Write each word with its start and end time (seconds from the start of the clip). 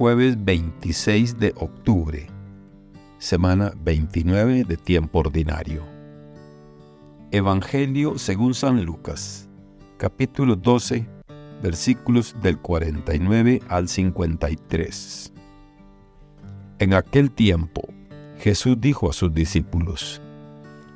jueves 0.00 0.42
26 0.42 1.38
de 1.38 1.52
octubre, 1.56 2.26
semana 3.18 3.74
29 3.84 4.64
de 4.64 4.76
tiempo 4.78 5.18
ordinario. 5.18 5.82
Evangelio 7.32 8.16
según 8.16 8.54
San 8.54 8.82
Lucas, 8.82 9.46
capítulo 9.98 10.56
12, 10.56 11.06
versículos 11.62 12.34
del 12.40 12.56
49 12.56 13.60
al 13.68 13.88
53. 13.88 15.34
En 16.78 16.94
aquel 16.94 17.30
tiempo, 17.30 17.82
Jesús 18.38 18.80
dijo 18.80 19.10
a 19.10 19.12
sus 19.12 19.34
discípulos, 19.34 20.22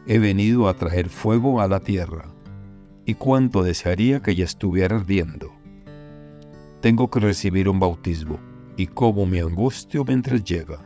He 0.06 0.18
venido 0.18 0.66
a 0.66 0.72
traer 0.78 1.10
fuego 1.10 1.60
a 1.60 1.68
la 1.68 1.80
tierra, 1.80 2.24
y 3.04 3.16
cuánto 3.16 3.62
desearía 3.62 4.22
que 4.22 4.34
ya 4.34 4.46
estuviera 4.46 4.96
ardiendo. 4.96 5.52
Tengo 6.80 7.10
que 7.10 7.20
recibir 7.20 7.68
un 7.68 7.78
bautismo, 7.78 8.38
y 8.76 8.86
cómo 8.86 9.26
me 9.26 9.40
angustio 9.40 10.04
mientras 10.04 10.44
llega. 10.44 10.80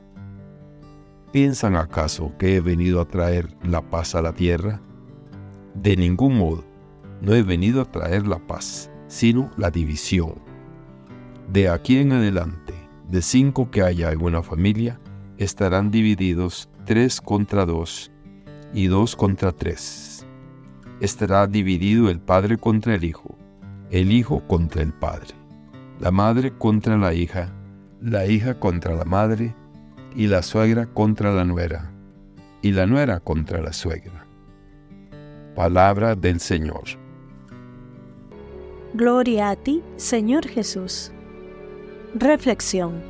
¿Piensan 1.33 1.77
acaso 1.77 2.33
que 2.39 2.57
he 2.57 2.61
venido 2.61 3.01
a 3.01 3.09
traer 3.09 3.55
la 3.63 3.83
paz 3.83 4.15
a 4.15 4.23
la 4.23 4.33
tierra? 4.33 4.81
De 5.75 5.97
ningún 5.97 6.39
modo, 6.39 6.65
no 7.21 7.35
he 7.35 7.43
venido 7.43 7.83
a 7.83 7.85
traer 7.85 8.27
la 8.27 8.39
paz, 8.39 8.91
sino 9.09 9.51
la 9.57 9.71
división. 9.71 10.35
De 11.53 11.69
aquí 11.69 11.99
en 11.99 12.13
adelante, 12.13 12.75
de 13.09 13.23
cinco 13.23 13.71
que 13.71 13.83
haya 13.83 14.13
en 14.13 14.23
una 14.23 14.43
familia, 14.43 15.01
estarán 15.39 15.91
divididos 15.91 16.69
tres 16.85 17.21
contra 17.21 17.65
dos 17.65 18.11
y 18.73 18.87
dos 18.87 19.17
contra 19.17 19.53
tres. 19.53 20.27
Estará 21.01 21.47
dividido 21.47 22.11
el 22.11 22.21
padre 22.21 22.59
contra 22.59 22.95
el 22.95 23.05
hijo, 23.05 23.37
el 23.91 24.13
hijo 24.13 24.47
contra 24.47 24.83
el 24.83 24.93
padre, 24.93 25.35
la 26.01 26.11
madre 26.11 26.53
contra 26.57 26.97
la 26.97 27.15
hija, 27.15 27.55
la 28.01 28.27
hija 28.27 28.59
contra 28.61 28.95
la 28.95 29.05
madre 29.05 29.55
y 30.15 30.29
la 30.29 30.43
suegra 30.43 30.87
contra 30.87 31.33
la 31.33 31.45
nuera, 31.45 31.91
y 32.63 32.73
la 32.73 32.87
nuera 32.87 33.21
contra 33.21 33.61
la 33.61 33.73
suegra. 33.73 34.25
Palabra 35.55 36.15
del 36.15 36.39
Señor. 36.39 36.85
Gloria 38.95 39.51
a 39.51 39.57
ti, 39.57 39.83
Señor 39.97 40.47
Jesús. 40.47 41.13
Reflexión. 42.15 43.03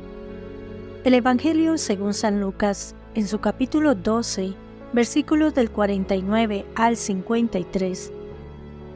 El 1.03 1.13
Evangelio 1.13 1.77
según 1.77 2.13
San 2.13 2.41
Lucas, 2.41 2.95
en 3.15 3.27
su 3.27 3.39
capítulo 3.39 3.95
12, 3.95 4.53
versículos 4.93 5.53
del 5.53 5.69
49 5.69 6.65
al 6.75 6.97
53, 6.97 8.11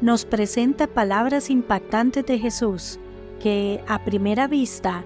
nos 0.01 0.25
presenta 0.25 0.87
palabras 0.87 1.49
impactantes 1.49 2.25
de 2.25 2.39
Jesús 2.39 2.99
que, 3.39 3.81
a 3.87 4.03
primera 4.03 4.47
vista, 4.47 5.03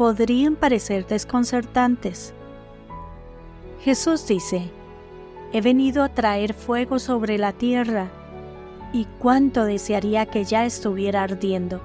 podrían 0.00 0.56
parecer 0.56 1.06
desconcertantes. 1.06 2.32
Jesús 3.82 4.26
dice, 4.26 4.70
He 5.52 5.60
venido 5.60 6.02
a 6.02 6.08
traer 6.08 6.54
fuego 6.54 6.98
sobre 6.98 7.36
la 7.36 7.52
tierra, 7.52 8.08
y 8.94 9.06
cuánto 9.18 9.66
desearía 9.66 10.24
que 10.24 10.44
ya 10.44 10.64
estuviera 10.64 11.22
ardiendo 11.22 11.82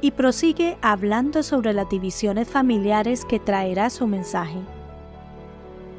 y 0.00 0.12
prosigue 0.12 0.78
hablando 0.80 1.42
sobre 1.42 1.72
las 1.72 1.88
divisiones 1.88 2.48
familiares 2.48 3.24
que 3.24 3.40
traerá 3.40 3.90
su 3.90 4.06
mensaje. 4.06 4.60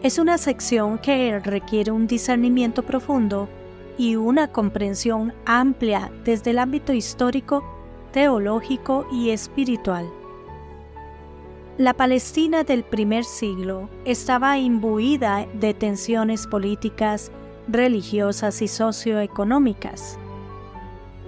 Es 0.04 0.20
una 0.20 0.38
sección 0.38 1.00
que 1.00 1.38
requiere 1.40 1.92
un 1.92 2.08
discernimiento 2.08 2.82
profundo 2.82 3.50
y 3.98 4.16
una 4.16 4.48
comprensión 4.48 5.34
amplia 5.46 6.10
desde 6.24 6.52
el 6.52 6.60
ámbito 6.60 6.94
histórico, 6.94 7.62
teológico 8.14 9.06
y 9.12 9.32
espiritual. 9.32 10.10
La 11.78 11.94
Palestina 11.94 12.64
del 12.64 12.84
primer 12.84 13.24
siglo 13.24 13.90
estaba 14.06 14.58
imbuida 14.60 15.48
de 15.60 15.74
tensiones 15.74 16.46
políticas, 16.48 17.32
religiosas 17.68 18.62
y 18.62 18.68
socioeconómicas. 18.68 20.20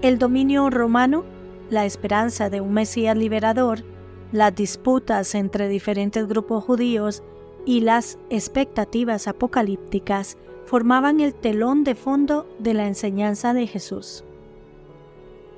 El 0.01 0.19
dominio 0.19 0.69
romano 0.69 1.23
la 1.69 1.85
esperanza 1.85 2.49
de 2.49 2.61
un 2.61 2.73
Mesías 2.73 3.17
liberador, 3.17 3.83
las 4.31 4.55
disputas 4.55 5.35
entre 5.35 5.67
diferentes 5.67 6.27
grupos 6.27 6.63
judíos 6.63 7.23
y 7.65 7.81
las 7.81 8.19
expectativas 8.29 9.27
apocalípticas 9.27 10.37
formaban 10.65 11.19
el 11.19 11.33
telón 11.33 11.83
de 11.83 11.95
fondo 11.95 12.47
de 12.59 12.73
la 12.73 12.87
enseñanza 12.87 13.53
de 13.53 13.67
Jesús. 13.67 14.23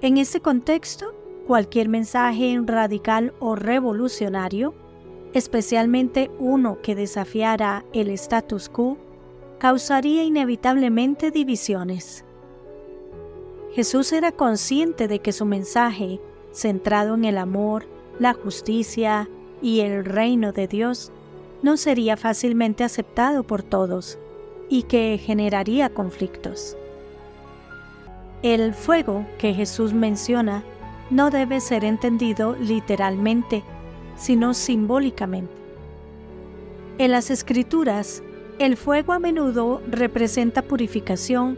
En 0.02 0.18
este 0.18 0.40
contexto, 0.40 1.14
cualquier 1.48 1.88
mensaje 1.88 2.60
radical 2.66 3.34
o 3.40 3.56
revolucionario, 3.56 4.74
especialmente 5.34 6.30
uno 6.40 6.80
que 6.82 6.94
desafiara 6.94 7.86
el 7.94 8.10
status 8.10 8.68
quo, 8.68 8.98
causaría 9.58 10.24
inevitablemente 10.24 11.32
divisiones. 11.32 12.26
Jesús 13.74 14.12
era 14.12 14.34
consciente 14.34 15.08
de 15.08 15.20
que 15.20 15.32
su 15.32 15.46
mensaje, 15.46 16.20
centrado 16.52 17.16
en 17.16 17.24
el 17.24 17.38
amor, 17.38 17.86
la 18.20 18.34
justicia 18.34 19.30
y 19.62 19.80
el 19.80 20.04
reino 20.04 20.52
de 20.52 20.68
Dios, 20.68 21.12
no 21.62 21.78
sería 21.78 22.18
fácilmente 22.18 22.84
aceptado 22.84 23.44
por 23.44 23.64
todos 23.64 24.20
y 24.70 24.84
que 24.84 25.18
generaría 25.18 25.90
conflictos. 25.94 26.76
El 28.44 28.74
fuego 28.74 29.26
que 29.38 29.54
Jesús 29.54 29.94
menciona 29.94 30.64
no 31.10 31.30
debe 31.30 31.62
ser 31.62 31.84
entendido 31.86 32.56
literalmente, 32.56 33.64
sino 34.16 34.54
simbólicamente. 34.54 35.54
En 36.98 37.12
las 37.12 37.30
escrituras, 37.30 38.24
el 38.60 38.76
fuego 38.76 39.14
a 39.14 39.20
menudo 39.20 39.82
representa 39.88 40.64
purificación, 40.64 41.58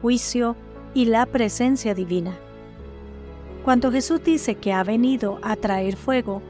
juicio, 0.00 0.56
y 0.94 1.04
la 1.04 1.26
presencia 1.26 1.94
divina. 1.94 2.36
Cuando 3.64 3.92
Jesús 3.92 4.24
dice 4.24 4.54
que 4.54 4.72
ha 4.72 4.82
venido 4.82 5.38
a 5.42 5.54
traer 5.56 5.96
fuego, 5.96 6.42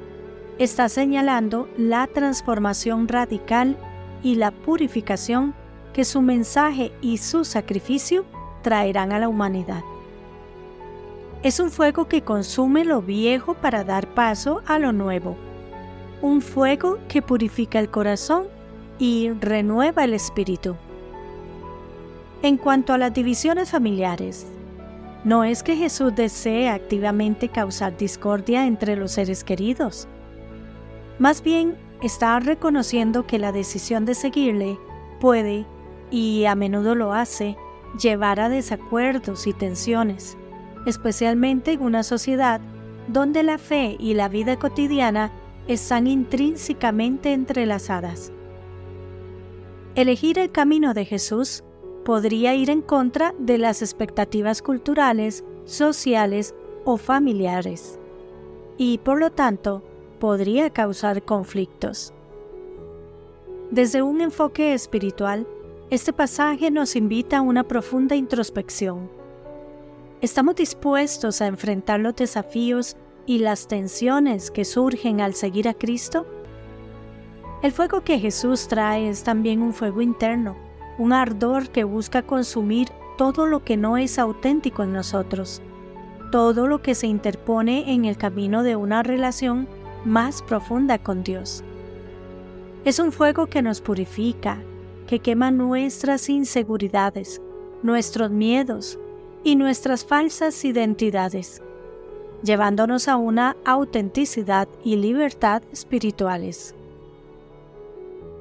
está 0.59 0.89
señalando 0.89 1.69
la 1.77 2.07
transformación 2.07 3.09
radical 3.09 3.77
y 4.23 4.37
la 4.37 4.51
purificación 4.51 5.55
que 5.93 6.05
su 6.05 6.23
mensaje 6.23 6.93
y 7.01 7.19
su 7.19 7.45
sacrificio 7.45 8.25
traerán 8.63 9.13
a 9.13 9.19
la 9.19 9.29
humanidad. 9.29 9.83
Es 11.43 11.61
un 11.61 11.71
fuego 11.71 12.09
que 12.09 12.23
consume 12.23 12.85
lo 12.85 13.01
viejo 13.01 13.55
para 13.55 13.85
dar 13.85 14.09
paso 14.09 14.61
a 14.67 14.81
lo 14.81 14.93
nuevo. 14.93 15.37
Un 16.21 16.41
fuego 16.41 16.99
que 17.07 17.23
purifica 17.23 17.79
el 17.79 17.91
corazón 17.91 18.49
y 18.99 19.31
renueva 19.41 20.03
el 20.03 20.15
espíritu. 20.15 20.75
En 22.43 22.57
cuanto 22.57 22.93
a 22.93 22.99
las 22.99 23.15
divisiones 23.15 23.71
familiares, 23.71 24.49
no 25.23 25.45
es 25.45 25.63
que 25.63 25.77
Jesús 25.77 26.13
desee 26.17 26.69
activamente 26.69 27.49
causar 27.49 27.97
discordia 27.97 28.67
entre 28.67 28.97
los 28.97 29.13
seres 29.13 29.45
queridos. 29.45 30.09
Más 31.21 31.43
bien, 31.43 31.77
está 32.03 32.41
reconociendo 32.41 33.27
que 33.27 33.39
la 33.39 33.53
decisión 33.53 34.05
de 34.05 34.15
seguirle 34.15 34.77
puede, 35.21 35.67
y 36.11 36.47
a 36.47 36.57
menudo 36.57 36.97
lo 36.97 37.13
hace, 37.13 37.57
llevar 38.01 38.41
a 38.41 38.49
desacuerdos 38.49 39.47
y 39.47 39.53
tensiones, 39.53 40.37
especialmente 40.89 41.73
en 41.73 41.83
una 41.83 42.03
sociedad 42.03 42.61
donde 43.09 43.43
la 43.43 43.59
fe 43.59 43.97
y 44.01 44.15
la 44.15 44.29
vida 44.29 44.59
cotidiana 44.59 45.31
están 45.67 46.07
intrínsecamente 46.07 47.33
entrelazadas. 47.35 48.33
Elegir 49.95 50.39
el 50.39 50.51
camino 50.51 50.95
de 50.95 51.05
Jesús 51.05 51.63
podría 52.05 52.55
ir 52.55 52.71
en 52.71 52.81
contra 52.81 53.35
de 53.39 53.59
las 53.59 53.83
expectativas 53.83 54.63
culturales, 54.63 55.45
sociales 55.67 56.55
o 56.85 56.97
familiares, 56.97 57.99
y 58.79 58.97
por 58.99 59.21
lo 59.21 59.31
tanto 59.31 59.83
podría 60.19 60.71
causar 60.71 61.23
conflictos. 61.23 62.15
Desde 63.71 64.01
un 64.01 64.23
enfoque 64.23 64.73
espiritual, 64.73 65.47
este 65.91 66.15
pasaje 66.15 66.71
nos 66.71 66.97
invita 66.97 67.39
a 67.39 67.43
una 67.43 67.65
profunda 67.65 68.17
introspección. 68.17 69.18
¿Estamos 70.21 70.57
dispuestos 70.57 71.41
a 71.41 71.47
enfrentar 71.47 72.01
los 72.01 72.17
desafíos 72.17 72.97
y 73.27 73.39
las 73.39 73.69
tensiones 73.69 74.51
que 74.51 74.65
surgen 74.65 75.21
al 75.21 75.35
seguir 75.35 75.69
a 75.69 75.75
Cristo? 75.75 76.27
El 77.63 77.73
fuego 77.73 78.03
que 78.03 78.19
Jesús 78.19 78.69
trae 78.69 79.09
es 79.09 79.23
también 79.23 79.63
un 79.63 79.73
fuego 79.73 80.01
interno 80.01 80.57
un 80.99 81.13
ardor 81.13 81.71
que 81.71 81.85
busca 81.85 82.23
consumir 82.23 82.89
todo 83.17 83.47
lo 83.47 83.65
que 83.65 83.77
no 83.77 83.97
es 83.97 84.19
auténtico 84.19 84.83
en 84.83 84.93
nosotros, 84.93 85.63
todo 86.33 86.67
lo 86.67 86.83
que 86.83 86.95
se 86.95 87.07
interpone 87.07 87.93
en 87.93 88.05
el 88.05 88.17
camino 88.17 88.65
de 88.65 88.75
una 88.75 89.05
relación 89.05 89.69
más 90.05 90.43
profunda 90.43 90.99
con 90.99 91.23
Dios. 91.23 91.63
Es 92.85 92.99
un 92.99 93.13
fuego 93.13 93.47
que 93.47 93.63
nos 93.63 93.81
purifica, 93.81 94.59
que 95.07 95.21
quema 95.21 95.51
nuestras 95.51 96.29
inseguridades, 96.29 97.41
nuestros 97.83 98.31
miedos 98.31 98.99
y 99.45 99.57
nuestras 99.57 100.05
falsas 100.05 100.65
identidades. 100.65 101.63
llevándonos 102.43 103.09
a 103.09 103.17
una 103.17 103.57
autenticidad 103.65 104.69
y 104.85 104.95
libertad 104.95 105.63
espirituales. 105.73 106.73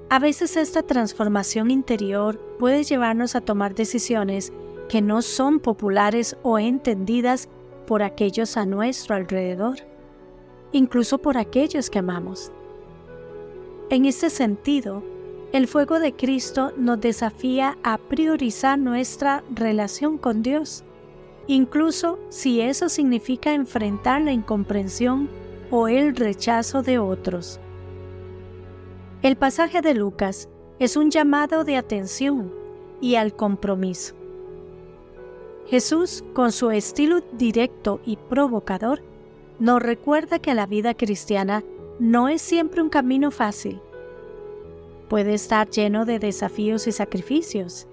A 0.09 0.19
veces 0.19 0.55
esta 0.55 0.83
transformación 0.83 1.71
interior 1.71 2.39
puede 2.59 2.83
llevarnos 2.83 3.35
a 3.35 3.41
tomar 3.41 3.73
decisiones 3.73 4.53
que 4.87 5.01
no 5.01 5.21
son 5.21 5.59
populares 5.59 6.37
o 6.43 6.59
entendidas 6.59 7.49
por 7.87 8.03
aquellos 8.03 8.55
a 8.55 8.65
nuestro 8.65 9.15
alrededor, 9.15 9.77
incluso 10.71 11.17
por 11.17 11.37
aquellos 11.37 11.89
que 11.89 11.99
amamos. 11.99 12.51
En 13.89 14.05
ese 14.05 14.29
sentido, 14.29 15.03
el 15.53 15.67
fuego 15.67 15.99
de 15.99 16.13
Cristo 16.13 16.71
nos 16.77 17.01
desafía 17.01 17.77
a 17.83 17.97
priorizar 17.97 18.77
nuestra 18.77 19.43
relación 19.49 20.17
con 20.17 20.43
Dios, 20.43 20.83
incluso 21.47 22.19
si 22.29 22.61
eso 22.61 22.89
significa 22.89 23.53
enfrentar 23.53 24.21
la 24.21 24.31
incomprensión 24.33 25.29
o 25.71 25.87
el 25.87 26.15
rechazo 26.15 26.81
de 26.81 26.99
otros. 26.99 27.59
El 29.21 29.35
pasaje 29.35 29.81
de 29.81 29.93
Lucas 29.93 30.49
es 30.79 30.95
un 30.95 31.09
llamado 31.09 31.63
de 31.63 31.75
atención 31.75 32.53
y 33.01 33.15
al 33.15 33.35
compromiso. 33.35 34.13
Jesús, 35.67 36.23
con 36.33 36.51
su 36.51 36.71
estilo 36.71 37.21
directo 37.33 37.99
y 38.05 38.15
provocador, 38.15 39.01
nos 39.59 39.81
recuerda 39.81 40.39
que 40.39 40.53
la 40.53 40.65
vida 40.65 40.93
cristiana 40.93 41.63
no 41.99 42.29
es 42.29 42.41
siempre 42.41 42.81
un 42.81 42.89
camino 42.89 43.31
fácil. 43.31 43.81
Puede 45.09 45.33
estar 45.33 45.69
lleno 45.69 46.05
de 46.05 46.19
desafíos 46.19 46.87
y 46.87 46.91
sacrificios, 46.91 47.87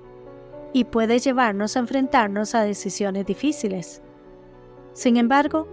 y 0.75 0.85
puede 0.85 1.21
llevarnos 1.21 1.77
a 1.77 1.79
enfrentarnos 1.79 2.55
a 2.55 2.63
decisiones 2.63 3.25
difíciles. 3.25 4.03
Sin 4.93 5.17
embargo, 5.17 5.69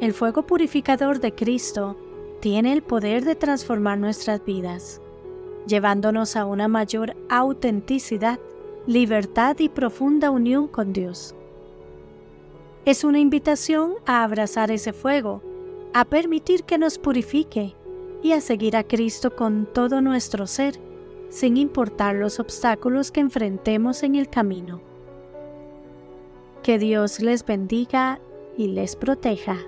el 0.00 0.14
fuego 0.14 0.46
purificador 0.46 1.20
de 1.20 1.34
Cristo 1.34 1.98
tiene 2.40 2.72
el 2.72 2.82
poder 2.82 3.24
de 3.24 3.34
transformar 3.34 3.98
nuestras 3.98 4.44
vidas, 4.44 5.00
llevándonos 5.66 6.36
a 6.36 6.46
una 6.46 6.68
mayor 6.68 7.16
autenticidad, 7.28 8.38
libertad 8.86 9.56
y 9.58 9.68
profunda 9.68 10.30
unión 10.30 10.68
con 10.68 10.92
Dios. 10.92 11.34
Es 12.84 13.02
una 13.02 13.18
invitación 13.18 13.94
a 14.06 14.22
abrazar 14.22 14.70
ese 14.70 14.92
fuego, 14.92 15.42
a 15.94 16.04
permitir 16.04 16.62
que 16.62 16.78
nos 16.78 16.98
purifique 16.98 17.74
y 18.22 18.32
a 18.32 18.40
seguir 18.40 18.76
a 18.76 18.84
Cristo 18.84 19.34
con 19.34 19.66
todo 19.66 20.00
nuestro 20.00 20.46
ser, 20.46 20.78
sin 21.34 21.56
importar 21.56 22.14
los 22.14 22.38
obstáculos 22.38 23.10
que 23.10 23.18
enfrentemos 23.18 24.04
en 24.04 24.14
el 24.14 24.30
camino. 24.30 24.80
Que 26.62 26.78
Dios 26.78 27.18
les 27.18 27.44
bendiga 27.44 28.20
y 28.56 28.68
les 28.68 28.94
proteja. 28.94 29.58